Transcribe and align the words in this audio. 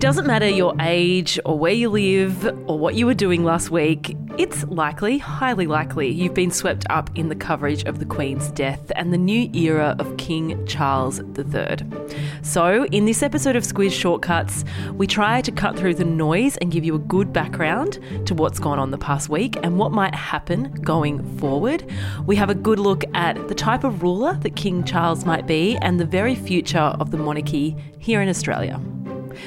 It 0.00 0.04
doesn't 0.04 0.26
matter 0.26 0.48
your 0.48 0.74
age 0.80 1.38
or 1.44 1.58
where 1.58 1.74
you 1.74 1.90
live 1.90 2.46
or 2.66 2.78
what 2.78 2.94
you 2.94 3.04
were 3.04 3.12
doing 3.12 3.44
last 3.44 3.70
week, 3.70 4.16
it's 4.38 4.64
likely, 4.64 5.18
highly 5.18 5.66
likely, 5.66 6.08
you've 6.08 6.32
been 6.32 6.50
swept 6.50 6.86
up 6.88 7.10
in 7.18 7.28
the 7.28 7.34
coverage 7.34 7.84
of 7.84 7.98
the 7.98 8.06
Queen's 8.06 8.50
death 8.52 8.90
and 8.96 9.12
the 9.12 9.18
new 9.18 9.50
era 9.52 9.94
of 9.98 10.16
King 10.16 10.66
Charles 10.66 11.20
III. 11.20 11.86
So, 12.40 12.86
in 12.86 13.04
this 13.04 13.22
episode 13.22 13.56
of 13.56 13.62
Squiz 13.62 13.92
Shortcuts, 13.92 14.64
we 14.94 15.06
try 15.06 15.42
to 15.42 15.52
cut 15.52 15.76
through 15.78 15.96
the 15.96 16.06
noise 16.06 16.56
and 16.56 16.72
give 16.72 16.82
you 16.82 16.94
a 16.94 16.98
good 16.98 17.30
background 17.30 17.98
to 18.24 18.34
what's 18.34 18.58
gone 18.58 18.78
on 18.78 18.92
the 18.92 18.98
past 18.98 19.28
week 19.28 19.58
and 19.62 19.78
what 19.78 19.92
might 19.92 20.14
happen 20.14 20.72
going 20.80 21.22
forward. 21.36 21.84
We 22.24 22.36
have 22.36 22.48
a 22.48 22.54
good 22.54 22.78
look 22.78 23.04
at 23.12 23.48
the 23.48 23.54
type 23.54 23.84
of 23.84 24.02
ruler 24.02 24.32
that 24.32 24.56
King 24.56 24.82
Charles 24.82 25.26
might 25.26 25.46
be 25.46 25.76
and 25.82 26.00
the 26.00 26.06
very 26.06 26.34
future 26.34 26.78
of 26.78 27.10
the 27.10 27.18
monarchy 27.18 27.76
here 27.98 28.22
in 28.22 28.30
Australia. 28.30 28.80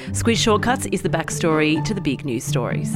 Squiz 0.08 0.36
Shortcuts 0.36 0.86
is 0.86 1.02
the 1.02 1.08
backstory 1.08 1.84
to 1.84 1.94
the 1.94 2.00
big 2.00 2.24
news 2.24 2.44
stories. 2.44 2.94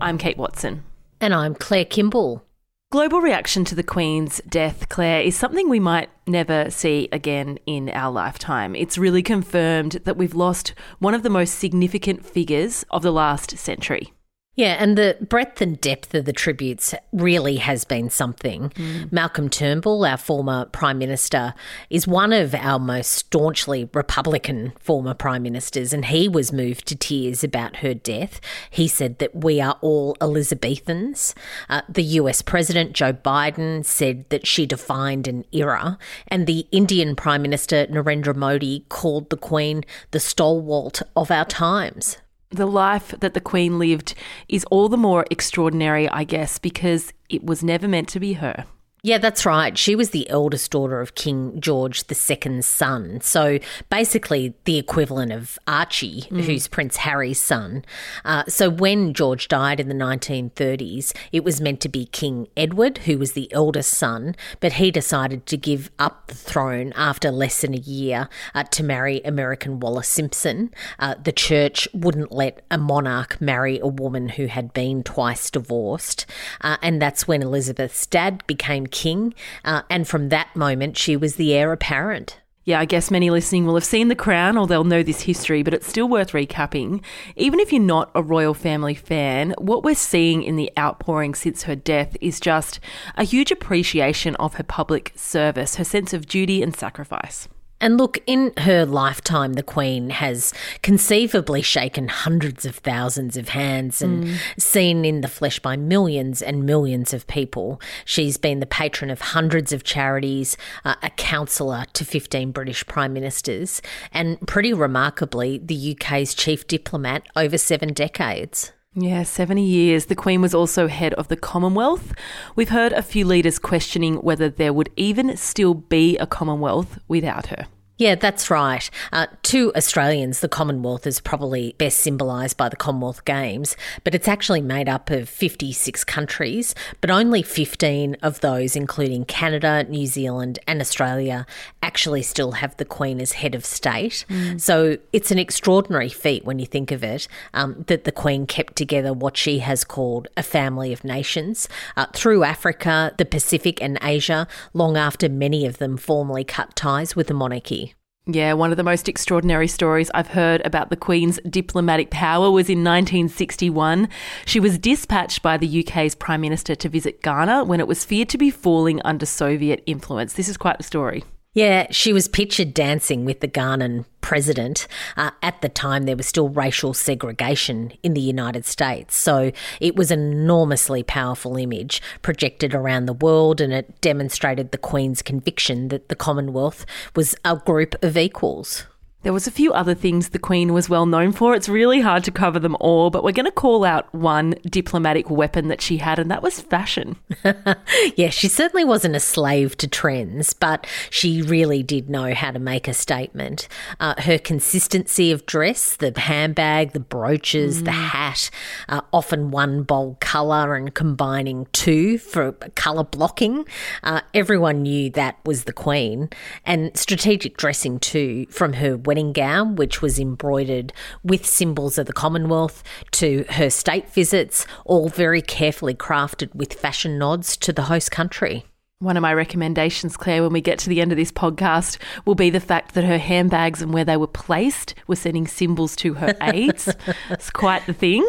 I'm 0.00 0.18
Kate 0.18 0.38
Watson. 0.38 0.82
And 1.20 1.34
I'm 1.34 1.54
Claire 1.54 1.84
Kimball. 1.84 2.44
Global 2.90 3.20
reaction 3.20 3.64
to 3.66 3.76
the 3.76 3.84
Queen's 3.84 4.40
death, 4.48 4.88
Claire, 4.88 5.20
is 5.20 5.36
something 5.36 5.68
we 5.68 5.78
might 5.78 6.10
never 6.26 6.70
see 6.70 7.08
again 7.12 7.58
in 7.64 7.88
our 7.90 8.10
lifetime. 8.10 8.74
It's 8.74 8.98
really 8.98 9.22
confirmed 9.22 10.00
that 10.04 10.16
we've 10.16 10.34
lost 10.34 10.74
one 10.98 11.14
of 11.14 11.22
the 11.22 11.30
most 11.30 11.56
significant 11.60 12.24
figures 12.24 12.84
of 12.90 13.02
the 13.02 13.12
last 13.12 13.56
century. 13.58 14.12
Yeah, 14.56 14.76
and 14.80 14.98
the 14.98 15.16
breadth 15.20 15.60
and 15.60 15.80
depth 15.80 16.12
of 16.12 16.24
the 16.24 16.32
tributes 16.32 16.92
really 17.12 17.56
has 17.56 17.84
been 17.84 18.10
something. 18.10 18.70
Mm. 18.70 19.12
Malcolm 19.12 19.48
Turnbull, 19.48 20.04
our 20.04 20.16
former 20.16 20.64
Prime 20.66 20.98
Minister, 20.98 21.54
is 21.88 22.08
one 22.08 22.32
of 22.32 22.52
our 22.54 22.80
most 22.80 23.12
staunchly 23.12 23.88
Republican 23.94 24.72
former 24.80 25.14
Prime 25.14 25.44
Ministers, 25.44 25.92
and 25.92 26.06
he 26.06 26.28
was 26.28 26.52
moved 26.52 26.86
to 26.88 26.96
tears 26.96 27.44
about 27.44 27.76
her 27.76 27.94
death. 27.94 28.40
He 28.68 28.88
said 28.88 29.20
that 29.20 29.36
we 29.36 29.60
are 29.60 29.78
all 29.80 30.16
Elizabethans. 30.20 31.32
Uh, 31.68 31.82
the 31.88 32.02
US 32.02 32.42
President, 32.42 32.92
Joe 32.92 33.12
Biden, 33.12 33.84
said 33.84 34.28
that 34.30 34.48
she 34.48 34.66
defined 34.66 35.28
an 35.28 35.44
era, 35.52 35.96
and 36.26 36.48
the 36.48 36.66
Indian 36.72 37.14
Prime 37.14 37.42
Minister, 37.42 37.86
Narendra 37.86 38.34
Modi, 38.34 38.84
called 38.88 39.30
the 39.30 39.36
Queen 39.36 39.84
the 40.10 40.20
stalwart 40.20 41.02
of 41.14 41.30
our 41.30 41.44
times 41.44 42.16
the 42.50 42.66
life 42.66 43.14
that 43.20 43.34
the 43.34 43.40
Queen 43.40 43.78
lived 43.78 44.14
is 44.48 44.64
all 44.70 44.88
the 44.88 44.96
more 44.96 45.24
extraordinary, 45.30 46.08
I 46.08 46.24
guess, 46.24 46.58
because 46.58 47.12
it 47.28 47.44
was 47.44 47.62
never 47.62 47.86
meant 47.86 48.08
to 48.10 48.20
be 48.20 48.34
her. 48.34 48.64
Yeah, 49.02 49.18
that's 49.18 49.46
right. 49.46 49.76
She 49.78 49.96
was 49.96 50.10
the 50.10 50.28
eldest 50.28 50.70
daughter 50.70 51.00
of 51.00 51.14
King 51.14 51.60
George 51.60 52.04
II's 52.10 52.66
son. 52.66 53.20
So 53.22 53.58
basically 53.88 54.54
the 54.64 54.76
equivalent 54.76 55.32
of 55.32 55.58
Archie, 55.66 56.22
mm. 56.22 56.42
who's 56.42 56.68
Prince 56.68 56.98
Harry's 56.98 57.40
son. 57.40 57.84
Uh, 58.24 58.44
so 58.46 58.68
when 58.68 59.14
George 59.14 59.48
died 59.48 59.80
in 59.80 59.88
the 59.88 59.94
1930s, 59.94 61.14
it 61.32 61.44
was 61.44 61.60
meant 61.60 61.80
to 61.80 61.88
be 61.88 62.06
King 62.06 62.48
Edward, 62.56 62.98
who 62.98 63.16
was 63.16 63.32
the 63.32 63.50
eldest 63.52 63.92
son, 63.92 64.36
but 64.60 64.74
he 64.74 64.90
decided 64.90 65.46
to 65.46 65.56
give 65.56 65.90
up 65.98 66.26
the 66.26 66.34
throne 66.34 66.92
after 66.94 67.30
less 67.30 67.62
than 67.62 67.74
a 67.74 67.78
year 67.78 68.28
uh, 68.54 68.64
to 68.64 68.82
marry 68.82 69.20
American 69.24 69.80
Wallis 69.80 70.08
Simpson. 70.08 70.72
Uh, 70.98 71.14
the 71.22 71.32
church 71.32 71.88
wouldn't 71.94 72.32
let 72.32 72.62
a 72.70 72.76
monarch 72.76 73.40
marry 73.40 73.78
a 73.78 73.86
woman 73.86 74.30
who 74.30 74.46
had 74.46 74.74
been 74.74 75.02
twice 75.02 75.50
divorced. 75.50 76.26
Uh, 76.60 76.76
and 76.82 77.00
that's 77.00 77.26
when 77.26 77.42
Elizabeth's 77.42 78.06
dad 78.06 78.46
became 78.46 78.86
king. 78.90 79.34
Uh, 79.64 79.82
and 79.88 80.06
from 80.06 80.28
that 80.28 80.54
moment, 80.54 80.96
she 80.96 81.16
was 81.16 81.36
the 81.36 81.54
heir 81.54 81.72
apparent. 81.72 82.40
Yeah, 82.64 82.78
I 82.78 82.84
guess 82.84 83.10
many 83.10 83.30
listening 83.30 83.64
will 83.64 83.74
have 83.74 83.84
seen 83.84 84.08
The 84.08 84.14
Crown 84.14 84.58
or 84.58 84.66
they'll 84.66 84.84
know 84.84 85.02
this 85.02 85.22
history, 85.22 85.62
but 85.62 85.72
it's 85.72 85.88
still 85.88 86.08
worth 86.08 86.32
recapping. 86.32 87.02
Even 87.34 87.58
if 87.58 87.72
you're 87.72 87.80
not 87.80 88.10
a 88.14 88.22
royal 88.22 88.52
family 88.52 88.94
fan, 88.94 89.54
what 89.56 89.82
we're 89.82 89.94
seeing 89.94 90.42
in 90.42 90.56
the 90.56 90.70
outpouring 90.78 91.34
since 91.34 91.62
her 91.62 91.74
death 91.74 92.16
is 92.20 92.38
just 92.38 92.78
a 93.16 93.24
huge 93.24 93.50
appreciation 93.50 94.36
of 94.36 94.54
her 94.54 94.62
public 94.62 95.12
service, 95.16 95.76
her 95.76 95.84
sense 95.84 96.12
of 96.12 96.26
duty 96.26 96.62
and 96.62 96.76
sacrifice. 96.76 97.48
And 97.80 97.96
look, 97.96 98.18
in 98.26 98.52
her 98.58 98.84
lifetime, 98.84 99.54
the 99.54 99.62
Queen 99.62 100.10
has 100.10 100.52
conceivably 100.82 101.62
shaken 101.62 102.08
hundreds 102.08 102.66
of 102.66 102.76
thousands 102.76 103.36
of 103.36 103.50
hands 103.50 104.02
and 104.02 104.24
mm. 104.24 104.36
seen 104.60 105.04
in 105.04 105.22
the 105.22 105.28
flesh 105.28 105.58
by 105.60 105.76
millions 105.76 106.42
and 106.42 106.64
millions 106.66 107.14
of 107.14 107.26
people. 107.26 107.80
She's 108.04 108.36
been 108.36 108.60
the 108.60 108.66
patron 108.66 109.10
of 109.10 109.20
hundreds 109.20 109.72
of 109.72 109.82
charities, 109.82 110.56
uh, 110.84 110.96
a 111.02 111.10
counsellor 111.10 111.84
to 111.94 112.04
15 112.04 112.52
British 112.52 112.86
prime 112.86 113.12
ministers, 113.12 113.80
and 114.12 114.38
pretty 114.46 114.74
remarkably, 114.74 115.58
the 115.58 115.96
UK's 115.96 116.34
chief 116.34 116.66
diplomat 116.66 117.26
over 117.34 117.56
seven 117.56 117.92
decades. 117.92 118.72
Yeah, 118.94 119.22
70 119.22 119.62
years. 119.62 120.06
The 120.06 120.16
Queen 120.16 120.42
was 120.42 120.52
also 120.52 120.88
head 120.88 121.14
of 121.14 121.28
the 121.28 121.36
Commonwealth. 121.36 122.12
We've 122.56 122.70
heard 122.70 122.92
a 122.92 123.02
few 123.02 123.24
leaders 123.24 123.60
questioning 123.60 124.16
whether 124.16 124.48
there 124.48 124.72
would 124.72 124.90
even 124.96 125.36
still 125.36 125.74
be 125.74 126.18
a 126.18 126.26
Commonwealth 126.26 126.98
without 127.06 127.46
her. 127.46 127.66
Yeah, 128.00 128.14
that's 128.14 128.48
right. 128.48 128.88
Uh, 129.12 129.26
to 129.42 129.74
Australians, 129.76 130.40
the 130.40 130.48
Commonwealth 130.48 131.06
is 131.06 131.20
probably 131.20 131.74
best 131.76 131.98
symbolised 131.98 132.56
by 132.56 132.70
the 132.70 132.76
Commonwealth 132.76 133.26
Games, 133.26 133.76
but 134.04 134.14
it's 134.14 134.26
actually 134.26 134.62
made 134.62 134.88
up 134.88 135.10
of 135.10 135.28
56 135.28 136.02
countries, 136.04 136.74
but 137.02 137.10
only 137.10 137.42
15 137.42 138.16
of 138.22 138.40
those, 138.40 138.74
including 138.74 139.26
Canada, 139.26 139.84
New 139.84 140.06
Zealand, 140.06 140.58
and 140.66 140.80
Australia, 140.80 141.44
actually 141.82 142.22
still 142.22 142.52
have 142.52 142.74
the 142.78 142.86
Queen 142.86 143.20
as 143.20 143.32
head 143.32 143.54
of 143.54 143.66
state. 143.66 144.24
Mm. 144.30 144.58
So 144.58 144.96
it's 145.12 145.30
an 145.30 145.38
extraordinary 145.38 146.08
feat 146.08 146.42
when 146.46 146.58
you 146.58 146.64
think 146.64 146.92
of 146.92 147.04
it 147.04 147.28
um, 147.52 147.84
that 147.88 148.04
the 148.04 148.12
Queen 148.12 148.46
kept 148.46 148.76
together 148.76 149.12
what 149.12 149.36
she 149.36 149.58
has 149.58 149.84
called 149.84 150.26
a 150.38 150.42
family 150.42 150.94
of 150.94 151.04
nations 151.04 151.68
uh, 151.98 152.06
through 152.14 152.44
Africa, 152.44 153.12
the 153.18 153.26
Pacific, 153.26 153.82
and 153.82 153.98
Asia, 154.00 154.48
long 154.72 154.96
after 154.96 155.28
many 155.28 155.66
of 155.66 155.76
them 155.76 155.98
formally 155.98 156.44
cut 156.44 156.74
ties 156.74 157.14
with 157.14 157.26
the 157.26 157.34
monarchy. 157.34 157.89
Yeah, 158.32 158.52
one 158.52 158.70
of 158.70 158.76
the 158.76 158.84
most 158.84 159.08
extraordinary 159.08 159.66
stories 159.66 160.10
I've 160.14 160.28
heard 160.28 160.64
about 160.64 160.90
the 160.90 160.96
Queen's 160.96 161.40
diplomatic 161.48 162.10
power 162.10 162.50
was 162.50 162.68
in 162.68 162.84
1961. 162.84 164.08
She 164.46 164.60
was 164.60 164.78
dispatched 164.78 165.42
by 165.42 165.56
the 165.56 165.80
UK's 165.80 166.14
Prime 166.14 166.40
Minister 166.40 166.76
to 166.76 166.88
visit 166.88 167.22
Ghana 167.22 167.64
when 167.64 167.80
it 167.80 167.88
was 167.88 168.04
feared 168.04 168.28
to 168.28 168.38
be 168.38 168.50
falling 168.50 169.00
under 169.04 169.26
Soviet 169.26 169.82
influence. 169.86 170.34
This 170.34 170.48
is 170.48 170.56
quite 170.56 170.78
the 170.78 170.84
story. 170.84 171.24
Yeah, 171.52 171.88
she 171.90 172.12
was 172.12 172.28
pictured 172.28 172.72
dancing 172.72 173.24
with 173.24 173.40
the 173.40 173.48
Ghanan 173.48 174.04
president. 174.20 174.86
Uh, 175.16 175.32
at 175.42 175.60
the 175.62 175.68
time, 175.68 176.04
there 176.04 176.16
was 176.16 176.26
still 176.26 176.48
racial 176.48 176.94
segregation 176.94 177.92
in 178.04 178.14
the 178.14 178.20
United 178.20 178.64
States. 178.64 179.16
So 179.16 179.50
it 179.80 179.96
was 179.96 180.12
an 180.12 180.20
enormously 180.30 181.02
powerful 181.02 181.56
image 181.56 182.00
projected 182.22 182.72
around 182.72 183.06
the 183.06 183.12
world, 183.12 183.60
and 183.60 183.72
it 183.72 184.00
demonstrated 184.00 184.70
the 184.70 184.78
Queen's 184.78 185.22
conviction 185.22 185.88
that 185.88 186.08
the 186.08 186.14
Commonwealth 186.14 186.86
was 187.16 187.34
a 187.44 187.56
group 187.56 187.96
of 188.00 188.16
equals. 188.16 188.86
There 189.22 189.34
was 189.34 189.46
a 189.46 189.50
few 189.50 189.72
other 189.74 189.94
things 189.94 190.30
the 190.30 190.38
Queen 190.38 190.72
was 190.72 190.88
well 190.88 191.04
known 191.04 191.32
for. 191.32 191.54
It's 191.54 191.68
really 191.68 192.00
hard 192.00 192.24
to 192.24 192.30
cover 192.30 192.58
them 192.58 192.74
all, 192.80 193.10
but 193.10 193.22
we're 193.22 193.32
going 193.32 193.44
to 193.44 193.52
call 193.52 193.84
out 193.84 194.12
one 194.14 194.54
diplomatic 194.64 195.28
weapon 195.28 195.68
that 195.68 195.82
she 195.82 195.98
had, 195.98 196.18
and 196.18 196.30
that 196.30 196.42
was 196.42 196.58
fashion. 196.58 197.16
yeah, 198.16 198.30
she 198.30 198.48
certainly 198.48 198.82
wasn't 198.82 199.14
a 199.14 199.20
slave 199.20 199.76
to 199.76 199.86
trends, 199.86 200.54
but 200.54 200.86
she 201.10 201.42
really 201.42 201.82
did 201.82 202.08
know 202.08 202.32
how 202.32 202.50
to 202.50 202.58
make 202.58 202.88
a 202.88 202.94
statement. 202.94 203.68
Uh, 203.98 204.14
her 204.22 204.38
consistency 204.38 205.30
of 205.30 205.44
dress, 205.44 205.96
the 205.96 206.18
handbag, 206.18 206.92
the 206.92 207.00
brooches, 207.00 207.82
mm. 207.82 207.84
the 207.84 207.90
hat, 207.90 208.48
uh, 208.88 209.02
often 209.12 209.50
one 209.50 209.82
bold 209.82 210.18
colour 210.20 210.74
and 210.74 210.94
combining 210.94 211.66
two 211.72 212.16
for 212.16 212.52
colour 212.74 213.04
blocking, 213.04 213.66
uh, 214.02 214.22
everyone 214.32 214.80
knew 214.80 215.10
that 215.10 215.36
was 215.44 215.64
the 215.64 215.74
Queen. 215.74 216.30
And 216.64 216.96
strategic 216.96 217.58
dressing 217.58 217.98
too, 217.98 218.46
from 218.48 218.72
her 218.74 218.96
wedding 219.10 219.32
gown, 219.32 219.74
which 219.74 220.00
was 220.00 220.20
embroidered 220.20 220.92
with 221.24 221.44
symbols 221.44 221.98
of 221.98 222.06
the 222.06 222.12
Commonwealth, 222.12 222.84
to 223.10 223.44
her 223.50 223.68
state 223.68 224.08
visits, 224.08 224.68
all 224.84 225.08
very 225.08 225.42
carefully 225.42 225.96
crafted 225.96 226.54
with 226.54 226.72
fashion 226.72 227.18
nods 227.18 227.56
to 227.56 227.72
the 227.72 227.82
host 227.82 228.12
country. 228.12 228.64
One 229.00 229.16
of 229.16 229.22
my 229.22 229.34
recommendations, 229.34 230.16
Claire, 230.16 230.44
when 230.44 230.52
we 230.52 230.60
get 230.60 230.78
to 230.78 230.88
the 230.88 231.00
end 231.00 231.10
of 231.10 231.18
this 231.18 231.32
podcast, 231.32 231.98
will 232.24 232.36
be 232.36 232.50
the 232.50 232.60
fact 232.60 232.94
that 232.94 233.02
her 233.02 233.18
handbags 233.18 233.82
and 233.82 233.92
where 233.92 234.04
they 234.04 234.16
were 234.16 234.28
placed 234.28 234.94
were 235.08 235.16
sending 235.16 235.48
symbols 235.48 235.96
to 235.96 236.14
her 236.14 236.36
aides. 236.40 236.88
it's 237.30 237.50
quite 237.50 237.84
the 237.86 237.92
thing. 237.92 238.24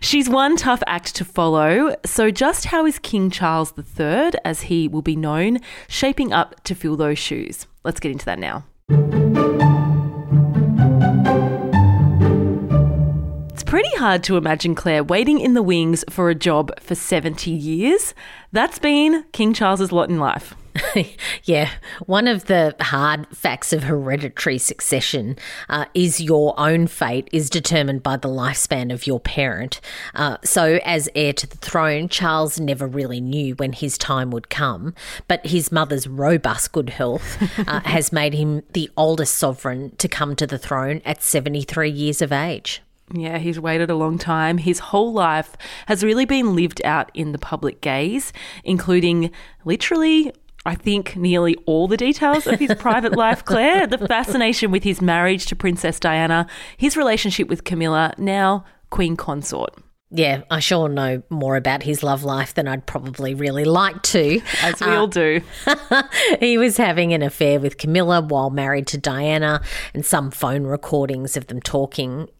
She's 0.00 0.28
one 0.28 0.56
tough 0.56 0.82
act 0.88 1.14
to 1.14 1.24
follow. 1.24 1.94
So, 2.04 2.32
just 2.32 2.64
how 2.64 2.84
is 2.84 2.98
King 2.98 3.30
Charles 3.30 3.72
III, 3.78 4.32
as 4.44 4.62
he 4.62 4.88
will 4.88 5.02
be 5.02 5.14
known, 5.14 5.58
shaping 5.86 6.32
up 6.32 6.64
to 6.64 6.74
fill 6.74 6.96
those 6.96 7.18
shoes? 7.20 7.68
Let's 7.84 8.00
get 8.00 8.10
into 8.10 8.24
that 8.24 8.40
now. 8.40 8.64
Pretty 13.76 13.96
hard 13.98 14.24
to 14.24 14.38
imagine 14.38 14.74
Claire 14.74 15.04
waiting 15.04 15.38
in 15.38 15.52
the 15.52 15.62
wings 15.62 16.02
for 16.08 16.30
a 16.30 16.34
job 16.34 16.72
for 16.80 16.94
70 16.94 17.50
years. 17.50 18.14
That's 18.50 18.78
been 18.78 19.26
King 19.32 19.52
Charles's 19.52 19.92
lot 19.92 20.08
in 20.08 20.18
life. 20.18 20.54
yeah, 21.44 21.68
one 22.06 22.26
of 22.26 22.46
the 22.46 22.74
hard 22.80 23.26
facts 23.36 23.74
of 23.74 23.82
hereditary 23.82 24.56
succession 24.56 25.36
uh, 25.68 25.84
is 25.92 26.22
your 26.22 26.58
own 26.58 26.86
fate 26.86 27.28
is 27.34 27.50
determined 27.50 28.02
by 28.02 28.16
the 28.16 28.30
lifespan 28.30 28.90
of 28.90 29.06
your 29.06 29.20
parent. 29.20 29.82
Uh, 30.14 30.38
so, 30.42 30.80
as 30.82 31.10
heir 31.14 31.34
to 31.34 31.46
the 31.46 31.58
throne, 31.58 32.08
Charles 32.08 32.58
never 32.58 32.86
really 32.86 33.20
knew 33.20 33.54
when 33.56 33.74
his 33.74 33.98
time 33.98 34.30
would 34.30 34.48
come, 34.48 34.94
but 35.28 35.44
his 35.44 35.70
mother's 35.70 36.06
robust 36.06 36.72
good 36.72 36.88
health 36.88 37.36
uh, 37.68 37.80
has 37.84 38.10
made 38.10 38.32
him 38.32 38.62
the 38.72 38.88
oldest 38.96 39.34
sovereign 39.34 39.94
to 39.96 40.08
come 40.08 40.34
to 40.34 40.46
the 40.46 40.56
throne 40.56 41.02
at 41.04 41.22
73 41.22 41.90
years 41.90 42.22
of 42.22 42.32
age. 42.32 42.80
Yeah, 43.12 43.38
he's 43.38 43.60
waited 43.60 43.88
a 43.88 43.94
long 43.94 44.18
time. 44.18 44.58
His 44.58 44.80
whole 44.80 45.12
life 45.12 45.56
has 45.86 46.02
really 46.02 46.24
been 46.24 46.56
lived 46.56 46.82
out 46.84 47.10
in 47.14 47.32
the 47.32 47.38
public 47.38 47.80
gaze, 47.80 48.32
including 48.64 49.30
literally 49.64 50.32
I 50.66 50.74
think, 50.74 51.14
nearly 51.14 51.54
all 51.64 51.86
the 51.86 51.96
details 51.96 52.48
of 52.48 52.58
his 52.58 52.74
private 52.74 53.12
life, 53.16 53.44
Claire. 53.44 53.86
The 53.86 53.98
fascination 54.08 54.72
with 54.72 54.82
his 54.82 55.00
marriage 55.00 55.46
to 55.46 55.54
Princess 55.54 56.00
Diana, 56.00 56.48
his 56.76 56.96
relationship 56.96 57.48
with 57.48 57.62
Camilla, 57.62 58.12
now 58.18 58.64
Queen 58.90 59.16
Consort. 59.16 59.72
Yeah, 60.16 60.44
I 60.50 60.60
sure 60.60 60.88
know 60.88 61.22
more 61.28 61.56
about 61.56 61.82
his 61.82 62.02
love 62.02 62.24
life 62.24 62.54
than 62.54 62.66
I'd 62.66 62.86
probably 62.86 63.34
really 63.34 63.66
like 63.66 64.00
to. 64.04 64.40
As 64.62 64.80
we 64.80 64.86
uh, 64.86 64.96
all 64.96 65.06
do. 65.08 65.42
he 66.40 66.56
was 66.56 66.78
having 66.78 67.12
an 67.12 67.20
affair 67.20 67.60
with 67.60 67.76
Camilla 67.76 68.22
while 68.22 68.48
married 68.48 68.86
to 68.88 68.98
Diana, 68.98 69.60
and 69.92 70.06
some 70.06 70.30
phone 70.30 70.64
recordings 70.64 71.36
of 71.36 71.48
them 71.48 71.60
talking, 71.60 72.30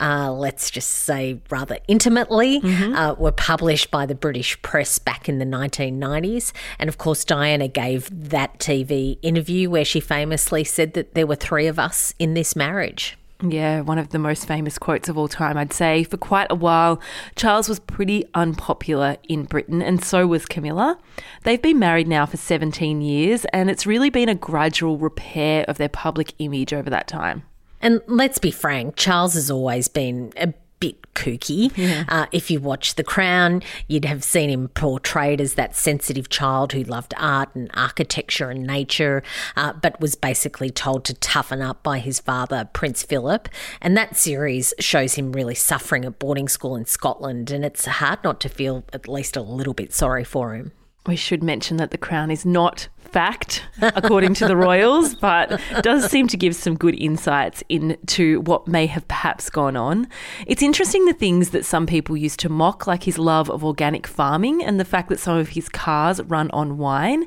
uh, 0.00 0.32
let's 0.32 0.72
just 0.72 0.90
say 0.90 1.40
rather 1.50 1.78
intimately, 1.86 2.60
mm-hmm. 2.60 2.94
uh, 2.96 3.14
were 3.14 3.30
published 3.30 3.92
by 3.92 4.06
the 4.06 4.16
British 4.16 4.60
press 4.62 4.98
back 4.98 5.28
in 5.28 5.38
the 5.38 5.44
1990s. 5.44 6.50
And 6.80 6.88
of 6.88 6.98
course, 6.98 7.24
Diana 7.24 7.68
gave 7.68 8.10
that 8.30 8.58
TV 8.58 9.20
interview 9.22 9.70
where 9.70 9.84
she 9.84 10.00
famously 10.00 10.64
said 10.64 10.94
that 10.94 11.14
there 11.14 11.28
were 11.28 11.36
three 11.36 11.68
of 11.68 11.78
us 11.78 12.12
in 12.18 12.34
this 12.34 12.56
marriage. 12.56 13.16
Yeah, 13.42 13.80
one 13.80 13.98
of 13.98 14.10
the 14.10 14.18
most 14.18 14.46
famous 14.46 14.76
quotes 14.78 15.08
of 15.08 15.16
all 15.16 15.28
time, 15.28 15.56
I'd 15.56 15.72
say. 15.72 16.04
For 16.04 16.18
quite 16.18 16.48
a 16.50 16.54
while, 16.54 17.00
Charles 17.36 17.68
was 17.68 17.80
pretty 17.80 18.26
unpopular 18.34 19.16
in 19.28 19.44
Britain, 19.44 19.80
and 19.80 20.04
so 20.04 20.26
was 20.26 20.44
Camilla. 20.44 20.98
They've 21.44 21.62
been 21.62 21.78
married 21.78 22.06
now 22.06 22.26
for 22.26 22.36
17 22.36 23.00
years, 23.00 23.46
and 23.46 23.70
it's 23.70 23.86
really 23.86 24.10
been 24.10 24.28
a 24.28 24.34
gradual 24.34 24.98
repair 24.98 25.64
of 25.68 25.78
their 25.78 25.88
public 25.88 26.34
image 26.38 26.74
over 26.74 26.90
that 26.90 27.08
time. 27.08 27.44
And 27.80 28.02
let's 28.06 28.38
be 28.38 28.50
frank, 28.50 28.96
Charles 28.96 29.32
has 29.34 29.50
always 29.50 29.88
been 29.88 30.34
a 30.36 30.52
bit 30.80 31.14
kooky. 31.14 31.70
Yeah. 31.76 32.04
Uh, 32.08 32.26
if 32.32 32.50
you 32.50 32.58
watch 32.58 32.94
The 32.94 33.04
Crown, 33.04 33.62
you'd 33.86 34.06
have 34.06 34.24
seen 34.24 34.50
him 34.50 34.68
portrayed 34.68 35.40
as 35.40 35.54
that 35.54 35.76
sensitive 35.76 36.28
child 36.28 36.72
who 36.72 36.82
loved 36.82 37.14
art 37.16 37.54
and 37.54 37.70
architecture 37.74 38.50
and 38.50 38.66
nature, 38.66 39.22
uh, 39.56 39.74
but 39.74 40.00
was 40.00 40.14
basically 40.14 40.70
told 40.70 41.04
to 41.04 41.14
toughen 41.14 41.60
up 41.60 41.82
by 41.82 41.98
his 41.98 42.18
father, 42.18 42.68
Prince 42.72 43.02
Philip. 43.02 43.48
And 43.80 43.96
that 43.96 44.16
series 44.16 44.72
shows 44.80 45.14
him 45.14 45.32
really 45.32 45.54
suffering 45.54 46.04
at 46.04 46.18
boarding 46.18 46.48
school 46.48 46.74
in 46.76 46.86
Scotland, 46.86 47.50
and 47.50 47.64
it's 47.64 47.84
hard 47.84 48.24
not 48.24 48.40
to 48.40 48.48
feel 48.48 48.84
at 48.92 49.06
least 49.06 49.36
a 49.36 49.42
little 49.42 49.74
bit 49.74 49.92
sorry 49.92 50.24
for 50.24 50.54
him. 50.54 50.72
We 51.06 51.16
should 51.16 51.42
mention 51.42 51.76
that 51.78 51.90
The 51.90 51.98
Crown 51.98 52.30
is 52.30 52.44
not 52.44 52.88
fact, 53.12 53.64
according 53.80 54.34
to 54.34 54.46
the 54.46 54.56
royals, 54.56 55.14
but 55.14 55.60
does 55.82 56.10
seem 56.10 56.28
to 56.28 56.36
give 56.36 56.54
some 56.54 56.76
good 56.76 56.94
insights 56.94 57.62
into 57.68 58.40
what 58.42 58.68
may 58.68 58.86
have 58.86 59.06
perhaps 59.08 59.50
gone 59.50 59.76
on. 59.76 60.08
It's 60.46 60.62
interesting 60.62 61.04
the 61.04 61.12
things 61.12 61.50
that 61.50 61.64
some 61.64 61.86
people 61.86 62.16
used 62.16 62.40
to 62.40 62.48
mock, 62.48 62.86
like 62.86 63.04
his 63.04 63.18
love 63.18 63.50
of 63.50 63.64
organic 63.64 64.06
farming 64.06 64.62
and 64.64 64.78
the 64.78 64.84
fact 64.84 65.08
that 65.08 65.20
some 65.20 65.36
of 65.36 65.50
his 65.50 65.68
cars 65.68 66.22
run 66.22 66.50
on 66.52 66.78
wine. 66.78 67.26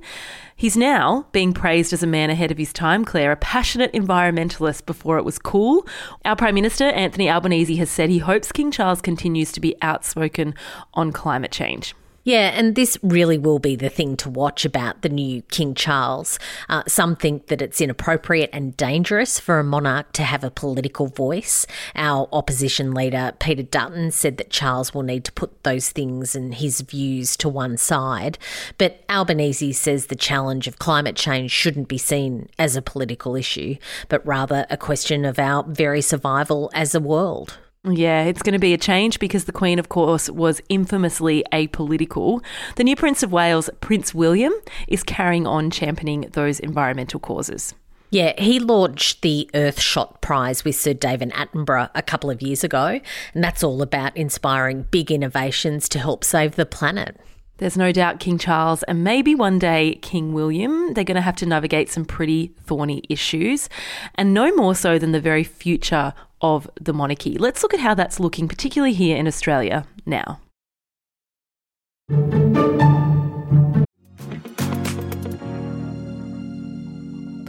He's 0.55 0.77
now 0.77 1.27
being 1.31 1.51
praised 1.51 1.93
as 1.93 2.03
a 2.03 2.07
man 2.07 2.29
ahead 2.29 2.51
of 2.51 2.57
his 2.57 2.71
time, 2.71 3.03
Claire, 3.03 3.31
a 3.31 3.35
passionate 3.35 3.91
environmentalist 3.93 4.85
before 4.85 5.17
it 5.17 5.25
was 5.25 5.39
cool. 5.39 5.85
Our 6.23 6.35
Prime 6.35 6.55
Minister, 6.55 6.85
Anthony 6.85 7.29
Albanese, 7.29 7.75
has 7.77 7.89
said 7.89 8.09
he 8.09 8.19
hopes 8.19 8.51
King 8.51 8.71
Charles 8.71 9.01
continues 9.01 9.51
to 9.51 9.59
be 9.59 9.75
outspoken 9.81 10.53
on 10.93 11.11
climate 11.11 11.51
change. 11.51 11.95
Yeah, 12.25 12.51
and 12.57 12.75
this 12.75 12.97
really 13.03 13.37
will 13.37 13.59
be 13.59 13.75
the 13.75 13.89
thing 13.89 14.15
to 14.17 14.29
watch 14.29 14.63
about 14.63 15.01
the 15.01 15.09
new 15.09 15.41
King 15.43 15.75
Charles. 15.75 16.39
Uh, 16.69 16.83
some 16.87 17.17
think 17.17 17.47
that 17.47 17.61
it's 17.61 17.81
inappropriate 17.81 18.49
and 18.53 18.77
dangerous 18.77 19.41
for 19.41 19.59
a 19.59 19.63
monarch 19.63 20.13
to 20.13 20.23
have 20.23 20.41
a 20.41 20.49
political 20.49 21.07
voice. 21.07 21.67
Our 21.95 22.29
opposition 22.31 22.93
leader, 22.93 23.33
Peter 23.39 23.63
Dutton, 23.63 24.11
said 24.11 24.37
that 24.37 24.49
Charles 24.49 24.93
will 24.93 25.03
need 25.03 25.25
to 25.25 25.33
put 25.33 25.63
those 25.63 25.89
things 25.89 26.33
and 26.33 26.55
his 26.55 26.79
views 26.79 27.35
to 27.37 27.49
one 27.49 27.75
side. 27.75 28.37
But 28.77 29.03
Albanese 29.09 29.73
says 29.73 30.05
the 30.05 30.15
challenge 30.15 30.65
of 30.65 30.79
climate 30.79 31.17
change 31.17 31.51
shouldn't 31.51 31.89
be 31.89 31.97
seen 31.97 32.47
as 32.57 32.77
a 32.77 32.81
political 32.81 33.35
issue, 33.35 33.75
but 34.07 34.25
rather 34.25 34.65
a 34.69 34.77
question 34.77 35.25
of 35.25 35.39
our 35.39 35.63
very 35.63 36.01
survival 36.01 36.71
as 36.73 36.95
a 36.95 37.01
world. 37.01 37.57
Yeah, 37.85 38.23
it's 38.23 38.41
going 38.41 38.53
to 38.53 38.59
be 38.59 38.73
a 38.73 38.77
change 38.77 39.19
because 39.19 39.43
the 39.43 39.51
Queen, 39.51 39.77
of 39.77 39.89
course, 39.89 40.29
was 40.29 40.61
infamously 40.69 41.43
apolitical. 41.51 42.41
The 42.77 42.83
new 42.85 42.95
Prince 42.95 43.23
of 43.23 43.33
Wales, 43.33 43.69
Prince 43.81 44.13
William, 44.13 44.53
is 44.87 45.03
carrying 45.03 45.45
on 45.45 45.69
championing 45.69 46.29
those 46.31 46.61
environmental 46.61 47.19
causes. 47.19 47.73
Yeah, 48.09 48.39
he 48.39 48.59
launched 48.59 49.21
the 49.21 49.49
Earthshot 49.53 50.21
Prize 50.21 50.63
with 50.63 50.75
Sir 50.75 50.93
David 50.93 51.31
Attenborough 51.31 51.89
a 51.93 52.01
couple 52.01 52.29
of 52.29 52.41
years 52.41 52.63
ago, 52.63 53.01
and 53.33 53.43
that's 53.43 53.63
all 53.63 53.81
about 53.81 54.15
inspiring 54.15 54.83
big 54.83 55.11
innovations 55.11 55.89
to 55.89 55.99
help 55.99 56.23
save 56.23 56.55
the 56.55 56.65
planet. 56.65 57.19
There's 57.63 57.77
no 57.77 57.93
doubt 57.93 58.19
King 58.19 58.37
Charles 58.37 58.83
and 58.83 59.05
maybe 59.05 59.35
one 59.35 59.57
day 59.57 59.97
King 60.01 60.33
William, 60.33 60.93
they're 60.93 61.05
going 61.05 61.15
to 61.15 61.21
have 61.21 61.37
to 61.37 61.45
navigate 61.45 61.89
some 61.89 62.03
pretty 62.03 62.53
thorny 62.65 63.03
issues, 63.07 63.69
and 64.15 64.33
no 64.33 64.53
more 64.53 64.75
so 64.75 64.99
than 64.99 65.13
the 65.13 65.21
very 65.21 65.45
future 65.45 66.13
of 66.41 66.69
the 66.81 66.91
monarchy. 66.91 67.37
Let's 67.37 67.63
look 67.63 67.73
at 67.73 67.79
how 67.79 67.93
that's 67.93 68.19
looking, 68.19 68.49
particularly 68.49 68.91
here 68.91 69.15
in 69.15 69.27
Australia 69.27 69.85
now. 70.05 70.41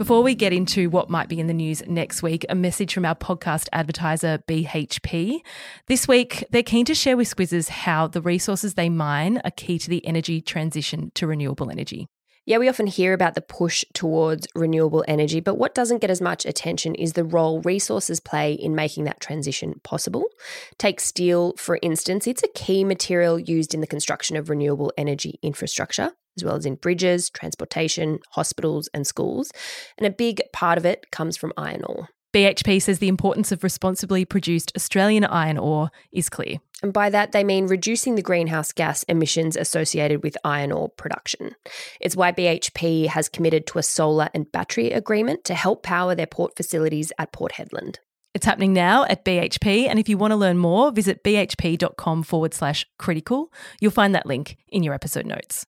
Before 0.05 0.21
we 0.21 0.35
get 0.35 0.53
into 0.53 0.91
what 0.91 1.09
might 1.09 1.29
be 1.29 1.39
in 1.39 1.47
the 1.47 1.53
news 1.53 1.81
next 1.87 2.21
week, 2.21 2.45
a 2.47 2.53
message 2.53 2.93
from 2.93 3.05
our 3.05 3.15
podcast 3.15 3.67
advertiser, 3.73 4.37
BHP. 4.47 5.39
This 5.87 6.07
week, 6.07 6.45
they're 6.51 6.61
keen 6.61 6.85
to 6.85 6.93
share 6.93 7.17
with 7.17 7.35
Squizzes 7.35 7.69
how 7.69 8.05
the 8.05 8.21
resources 8.21 8.75
they 8.75 8.87
mine 8.87 9.41
are 9.43 9.49
key 9.49 9.79
to 9.79 9.89
the 9.89 10.05
energy 10.05 10.41
transition 10.41 11.11
to 11.15 11.25
renewable 11.25 11.71
energy. 11.71 12.07
Yeah, 12.45 12.59
we 12.59 12.69
often 12.69 12.85
hear 12.85 13.13
about 13.13 13.33
the 13.33 13.41
push 13.41 13.83
towards 13.95 14.45
renewable 14.53 15.03
energy, 15.07 15.39
but 15.39 15.55
what 15.55 15.73
doesn't 15.73 16.01
get 16.01 16.11
as 16.11 16.21
much 16.21 16.45
attention 16.45 16.93
is 16.93 17.13
the 17.13 17.23
role 17.23 17.61
resources 17.61 18.19
play 18.19 18.53
in 18.53 18.75
making 18.75 19.05
that 19.05 19.19
transition 19.19 19.81
possible. 19.83 20.25
Take 20.77 20.99
steel, 20.99 21.55
for 21.57 21.79
instance, 21.81 22.27
it's 22.27 22.43
a 22.43 22.47
key 22.49 22.83
material 22.83 23.39
used 23.39 23.73
in 23.73 23.81
the 23.81 23.87
construction 23.87 24.37
of 24.37 24.51
renewable 24.51 24.93
energy 24.99 25.39
infrastructure, 25.41 26.11
as 26.37 26.43
well 26.43 26.55
as 26.55 26.65
in 26.65 26.75
bridges, 26.75 27.29
transportation, 27.29 28.19
hospitals, 28.31 28.89
and 28.93 29.05
schools. 29.05 29.51
And 29.97 30.05
a 30.05 30.11
big 30.11 30.41
part 30.53 30.77
of 30.77 30.85
it 30.85 31.11
comes 31.11 31.37
from 31.37 31.53
iron 31.57 31.83
ore. 31.83 32.09
BHP 32.35 32.81
says 32.81 32.99
the 32.99 33.07
importance 33.07 33.53
of 33.53 33.63
responsibly 33.63 34.25
produced 34.25 34.73
Australian 34.75 35.23
iron 35.23 35.57
ore 35.57 35.89
is 36.11 36.27
clear. 36.27 36.57
And 36.83 36.91
by 36.91 37.09
that, 37.09 37.31
they 37.31 37.45
mean 37.45 37.67
reducing 37.67 38.15
the 38.15 38.21
greenhouse 38.21 38.73
gas 38.73 39.03
emissions 39.03 39.55
associated 39.55 40.21
with 40.21 40.37
iron 40.43 40.73
ore 40.73 40.89
production. 40.89 41.55
It's 42.01 42.17
why 42.17 42.33
BHP 42.33 43.07
has 43.07 43.29
committed 43.29 43.65
to 43.67 43.79
a 43.79 43.83
solar 43.83 44.29
and 44.33 44.51
battery 44.51 44.91
agreement 44.91 45.45
to 45.45 45.53
help 45.53 45.81
power 45.83 46.13
their 46.13 46.27
port 46.27 46.57
facilities 46.57 47.13
at 47.17 47.31
Port 47.31 47.53
Hedland. 47.53 47.99
It's 48.35 48.45
happening 48.45 48.73
now 48.73 49.05
at 49.05 49.23
BHP, 49.23 49.87
and 49.87 49.97
if 49.97 50.09
you 50.09 50.17
want 50.17 50.31
to 50.31 50.35
learn 50.35 50.57
more, 50.57 50.91
visit 50.91 51.23
bhp.com 51.23 52.23
forward 52.23 52.53
slash 52.53 52.85
critical. 52.97 53.49
You'll 53.79 53.91
find 53.91 54.13
that 54.13 54.25
link 54.25 54.57
in 54.67 54.83
your 54.83 54.93
episode 54.93 55.25
notes. 55.25 55.65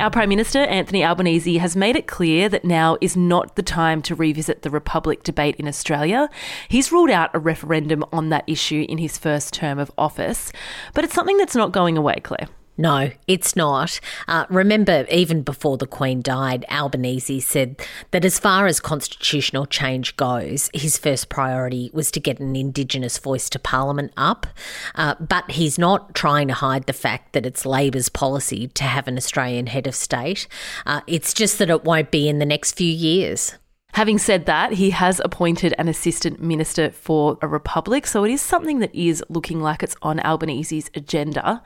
Our 0.00 0.10
Prime 0.10 0.30
Minister, 0.30 0.60
Anthony 0.60 1.04
Albanese, 1.04 1.58
has 1.58 1.76
made 1.76 1.94
it 1.94 2.06
clear 2.06 2.48
that 2.48 2.64
now 2.64 2.96
is 3.02 3.18
not 3.18 3.56
the 3.56 3.62
time 3.62 4.00
to 4.00 4.14
revisit 4.14 4.62
the 4.62 4.70
Republic 4.70 5.24
debate 5.24 5.56
in 5.56 5.68
Australia. 5.68 6.30
He's 6.70 6.90
ruled 6.90 7.10
out 7.10 7.28
a 7.34 7.38
referendum 7.38 8.02
on 8.14 8.30
that 8.30 8.44
issue 8.46 8.86
in 8.88 8.96
his 8.96 9.18
first 9.18 9.52
term 9.52 9.78
of 9.78 9.92
office, 9.98 10.52
but 10.94 11.04
it's 11.04 11.12
something 11.12 11.36
that's 11.36 11.54
not 11.54 11.70
going 11.70 11.98
away, 11.98 12.18
Claire. 12.22 12.48
No, 12.76 13.10
it's 13.26 13.54
not. 13.56 14.00
Uh, 14.26 14.46
remember, 14.48 15.04
even 15.10 15.42
before 15.42 15.76
the 15.76 15.86
Queen 15.86 16.22
died, 16.22 16.64
Albanese 16.70 17.40
said 17.40 17.80
that 18.10 18.24
as 18.24 18.38
far 18.38 18.66
as 18.66 18.80
constitutional 18.80 19.66
change 19.66 20.16
goes, 20.16 20.70
his 20.72 20.96
first 20.96 21.28
priority 21.28 21.90
was 21.92 22.10
to 22.12 22.20
get 22.20 22.40
an 22.40 22.56
Indigenous 22.56 23.18
voice 23.18 23.50
to 23.50 23.58
Parliament 23.58 24.12
up. 24.16 24.46
Uh, 24.94 25.14
but 25.20 25.50
he's 25.50 25.78
not 25.78 26.14
trying 26.14 26.48
to 26.48 26.54
hide 26.54 26.86
the 26.86 26.94
fact 26.94 27.34
that 27.34 27.44
it's 27.44 27.66
Labor's 27.66 28.08
policy 28.08 28.68
to 28.68 28.84
have 28.84 29.06
an 29.06 29.18
Australian 29.18 29.66
head 29.66 29.86
of 29.86 29.94
state. 29.94 30.48
Uh, 30.86 31.02
it's 31.06 31.34
just 31.34 31.58
that 31.58 31.68
it 31.68 31.84
won't 31.84 32.10
be 32.10 32.30
in 32.30 32.38
the 32.38 32.46
next 32.46 32.76
few 32.76 32.90
years. 32.90 33.56
Having 33.94 34.18
said 34.18 34.46
that, 34.46 34.74
he 34.74 34.90
has 34.90 35.20
appointed 35.24 35.74
an 35.76 35.88
assistant 35.88 36.40
minister 36.40 36.90
for 36.90 37.36
a 37.42 37.48
republic, 37.48 38.06
so 38.06 38.24
it 38.24 38.30
is 38.30 38.40
something 38.40 38.78
that 38.78 38.94
is 38.94 39.22
looking 39.28 39.60
like 39.60 39.82
it's 39.82 39.96
on 40.00 40.20
Albanese's 40.20 40.90
agenda. 40.94 41.62